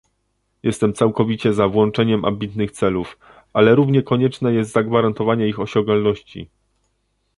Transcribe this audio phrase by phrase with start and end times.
[0.63, 3.17] Jestem całkowicie za włączeniem ambitnych celów,
[3.53, 6.49] ale równie konieczne jest zagwarantowanie ich osiągalności